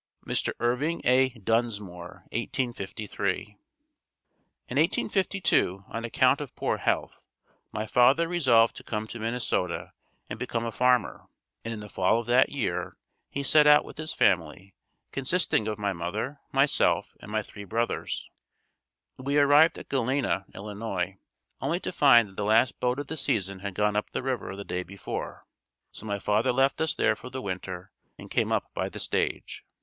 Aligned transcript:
Mr. 0.25 0.53
Irving 0.59 0.99
A. 1.05 1.29
Dunsmoor 1.37 2.21
1853. 2.31 3.55
In 4.69 4.77
1852 4.79 5.85
on 5.89 6.03
account 6.03 6.41
of 6.41 6.55
poor 6.55 6.77
health, 6.77 7.27
my 7.71 7.85
father 7.85 8.27
resolved 8.27 8.75
to 8.77 8.83
come 8.83 9.05
to 9.05 9.19
Minnesota 9.19 9.91
and 10.27 10.39
become 10.39 10.65
a 10.65 10.71
farmer, 10.71 11.27
and 11.63 11.71
in 11.71 11.81
the 11.81 11.87
fall 11.87 12.17
of 12.19 12.25
that 12.25 12.49
year, 12.49 12.97
he 13.29 13.43
set 13.43 13.67
out 13.67 13.85
with 13.85 13.97
his 13.97 14.11
family, 14.11 14.73
consisting 15.11 15.67
of 15.67 15.77
my 15.77 15.93
mother, 15.93 16.39
myself 16.51 17.15
and 17.19 17.31
my 17.31 17.43
three 17.43 17.63
brothers. 17.63 18.27
We 19.19 19.37
arrived 19.37 19.77
at 19.77 19.89
Galena, 19.89 20.45
Ill., 20.55 20.67
only 21.61 21.79
to 21.79 21.91
find 21.91 22.27
that 22.29 22.37
the 22.37 22.43
last 22.45 22.79
boat 22.79 22.97
of 22.97 23.05
the 23.05 23.17
season 23.17 23.59
had 23.59 23.75
gone 23.75 23.95
up 23.95 24.09
the 24.09 24.23
river 24.23 24.55
the 24.55 24.65
day 24.65 24.81
before. 24.81 25.45
So 25.91 26.07
my 26.07 26.17
father 26.17 26.51
left 26.51 26.81
us 26.81 26.95
there 26.95 27.15
for 27.15 27.29
the 27.29 27.39
winter 27.39 27.91
and 28.17 28.31
came 28.31 28.51
up 28.51 28.73
by 28.73 28.89
the 28.89 28.97
stage. 28.97 29.63